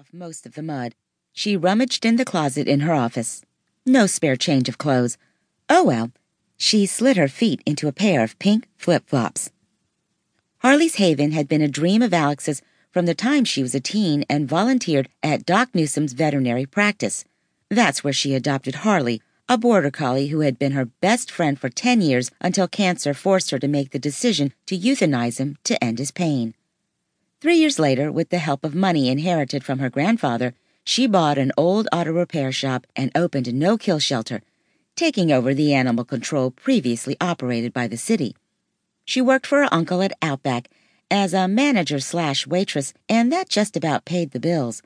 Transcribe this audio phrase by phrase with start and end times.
[0.00, 0.94] off most of the mud.
[1.34, 3.42] She rummaged in the closet in her office.
[3.84, 5.18] No spare change of clothes.
[5.68, 6.10] Oh well.
[6.56, 9.50] She slid her feet into a pair of pink flip flops.
[10.60, 14.24] Harley's Haven had been a dream of Alex's from the time she was a teen
[14.30, 17.26] and volunteered at Doc Newsom's veterinary practice.
[17.68, 19.20] That's where she adopted Harley,
[19.50, 23.50] a border collie who had been her best friend for 10 years until cancer forced
[23.50, 26.54] her to make the decision to euthanize him to end his pain.
[27.40, 30.54] Three years later, with the help of money inherited from her grandfather,
[30.84, 34.42] she bought an old auto repair shop and opened a no kill shelter,
[34.94, 38.36] taking over the animal control previously operated by the city.
[39.06, 40.68] She worked for her uncle at Outback
[41.10, 44.82] as a manager slash waitress, and that just about paid the bills.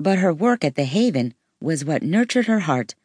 [0.00, 2.96] But her work at the Haven was what nurtured her heart.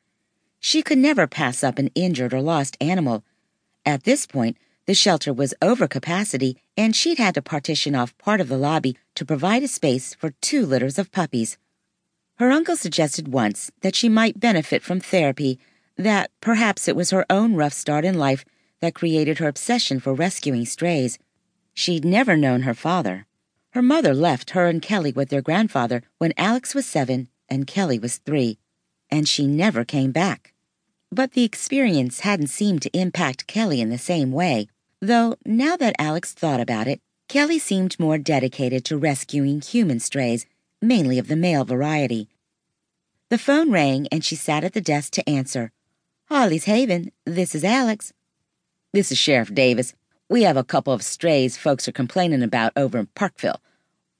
[0.60, 3.24] She could never pass up an injured or lost animal.
[3.86, 8.40] At this point, the shelter was over capacity, and she'd had to partition off part
[8.40, 11.58] of the lobby to provide a space for two litters of puppies.
[12.38, 15.60] Her uncle suggested once that she might benefit from therapy,
[15.98, 18.46] that perhaps it was her own rough start in life
[18.80, 21.20] that created her obsession for rescuing strays.
[21.74, 23.26] She'd never known her father.
[23.72, 28.00] Her mother left her and Kelly with their grandfather when Alex was seven and Kelly
[28.00, 28.58] was three,
[29.10, 30.54] and she never came back.
[31.12, 34.68] But the experience hadn't seemed to impact Kelly in the same way,
[35.02, 40.46] though now that Alex thought about it, Kelly seemed more dedicated to rescuing human strays,
[40.82, 42.30] mainly of the male variety.
[43.30, 45.72] The phone rang and she sat at the desk to answer.
[46.30, 48.14] Harley's Haven, this is Alex.
[48.94, 49.94] This is Sheriff Davis.
[50.30, 53.62] We have a couple of strays folks are complaining about over in Parkville.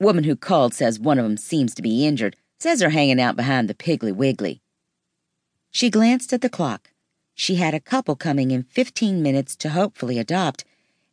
[0.00, 3.36] Woman who called says one of 'em seems to be injured, says they're hanging out
[3.36, 4.60] behind the Piggly Wiggly.
[5.70, 6.92] She glanced at the clock.
[7.34, 10.64] She had a couple coming in 15 minutes to hopefully adopt,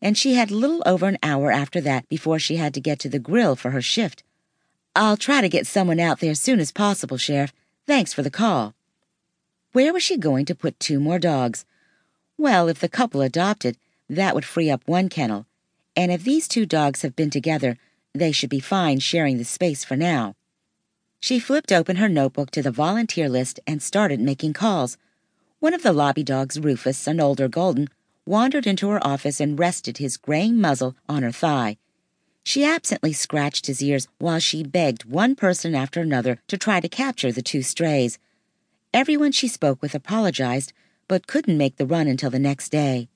[0.05, 3.09] and she had little over an hour after that before she had to get to
[3.09, 4.21] the grill for her shift.
[4.95, 7.51] I'll try to get someone out there as soon as possible, Sheriff.
[7.87, 8.75] Thanks for the call.
[9.71, 11.65] Where was she going to put two more dogs?
[12.37, 15.47] Well, if the couple adopted, that would free up one kennel.
[15.95, 17.75] And if these two dogs have been together,
[18.13, 20.35] they should be fine sharing the space for now.
[21.19, 24.99] She flipped open her notebook to the volunteer list and started making calls.
[25.57, 27.89] One of the lobby dogs, Rufus, an older golden,
[28.25, 31.77] wandered into her office and rested his graying muzzle on her thigh.
[32.43, 36.87] She absently scratched his ears while she begged one person after another to try to
[36.87, 38.19] capture the two strays.
[38.93, 40.71] Everyone she spoke with apologized,
[41.07, 43.09] but couldn't make the run until the next day.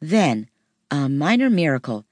[0.00, 0.48] Then,
[0.90, 2.06] a minor miracle.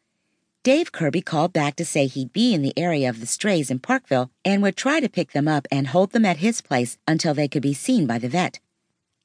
[0.62, 3.78] Dave Kirby called back to say he'd be in the area of the strays in
[3.78, 7.32] Parkville and would try to pick them up and hold them at his place until
[7.34, 8.60] they could be seen by the vet.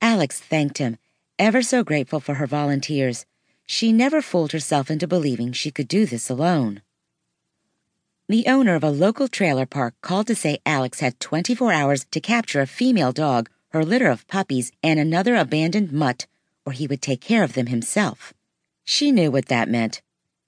[0.01, 0.97] Alex thanked him,
[1.39, 3.25] ever so grateful for her volunteers.
[3.65, 6.81] She never fooled herself into believing she could do this alone.
[8.27, 12.19] The owner of a local trailer park called to say Alex had 24 hours to
[12.19, 16.27] capture a female dog her litter of puppies, and another abandoned mutt,
[16.63, 18.31] or he would take care of them himself.
[18.85, 20.03] She knew what that meant.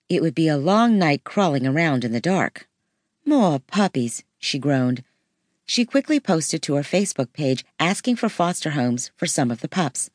[0.07, 2.67] It would be a long night crawling around in the dark.
[3.25, 5.03] More puppies, she groaned.
[5.65, 9.67] She quickly posted to her Facebook page asking for foster homes for some of the
[9.67, 10.11] pups.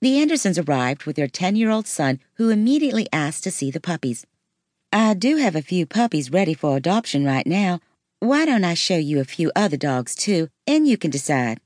[0.00, 3.80] The Andersons arrived with their 10 year old son, who immediately asked to see the
[3.80, 4.24] puppies.
[4.92, 7.80] I do have a few puppies ready for adoption right now.
[8.20, 11.60] Why don't I show you a few other dogs, too, and you can decide?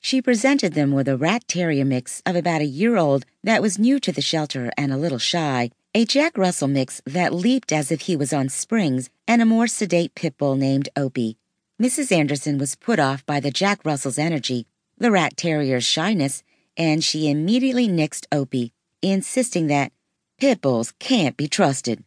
[0.00, 3.78] She presented them with a rat terrier mix of about a year old that was
[3.78, 7.92] new to the shelter and a little shy, a Jack Russell mix that leaped as
[7.92, 11.36] if he was on springs, and a more sedate pit bull named Opie.
[11.80, 12.10] Mrs.
[12.10, 14.66] Anderson was put off by the Jack Russell's energy,
[14.96, 16.42] the rat terrier's shyness,
[16.80, 19.92] and she immediately nixed Opie, insisting that
[20.38, 22.02] pit bulls can't be trusted.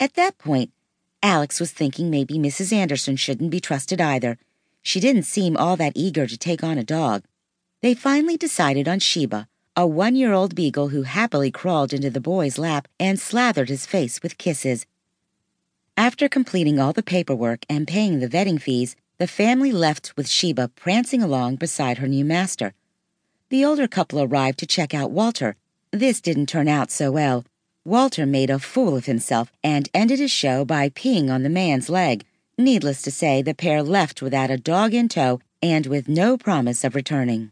[0.00, 0.70] At that point,
[1.22, 2.72] Alex was thinking maybe Mrs.
[2.72, 4.38] Anderson shouldn't be trusted either
[4.88, 7.24] she didn't seem all that eager to take on a dog.
[7.82, 12.22] They finally decided on Sheba, a one year old beagle who happily crawled into the
[12.22, 14.86] boy's lap and slathered his face with kisses.
[15.94, 20.68] After completing all the paperwork and paying the vetting fees, the family left with Sheba
[20.68, 22.72] prancing along beside her new master.
[23.50, 25.56] The older couple arrived to check out Walter.
[25.90, 27.46] This didn't turn out so well.
[27.82, 31.88] Walter made a fool of himself and ended his show by peeing on the man's
[31.88, 32.26] leg.
[32.58, 36.84] Needless to say, the pair left without a dog in tow and with no promise
[36.84, 37.50] of returning.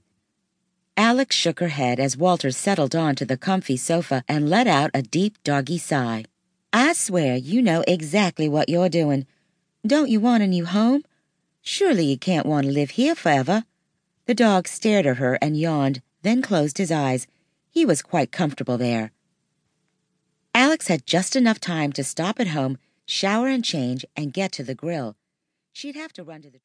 [0.98, 5.00] Alex shook her head as Walter settled onto the comfy sofa and let out a
[5.00, 6.24] deep doggy sigh.
[6.74, 9.26] I swear you know exactly what you're doing.
[9.86, 11.04] Don't you want a new home?
[11.62, 13.64] Surely you can't want to live here forever.
[14.26, 17.26] The dog stared at her and yawned, then closed his eyes.
[17.70, 19.12] He was quite comfortable there.
[20.54, 24.64] Alex had just enough time to stop at home shower and change, and get to
[24.64, 25.16] the grill.
[25.72, 26.54] She'd have to run to the